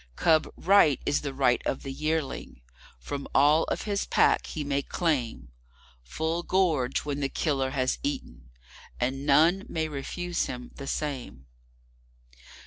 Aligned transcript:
Cub 0.15 0.51
Right 0.57 0.99
is 1.05 1.21
the 1.21 1.31
right 1.31 1.61
of 1.63 1.83
the 1.83 1.93
Yearling. 1.93 2.61
From 2.97 3.27
all 3.35 3.65
of 3.65 3.83
his 3.83 4.07
Pack 4.07 4.47
he 4.47 4.63
may 4.63 4.81
claimFull 4.81 6.47
gorge 6.47 7.05
when 7.05 7.19
the 7.19 7.29
killer 7.29 7.69
has 7.69 7.99
eaten; 8.01 8.49
and 8.99 9.27
none 9.27 9.63
may 9.69 9.87
refuse 9.87 10.47
him 10.47 10.71
the 10.73 10.87
same. 10.87 11.45